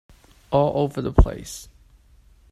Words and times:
All 0.49 0.83
over 0.83 0.99
the 0.99 1.13
place. 1.13 1.69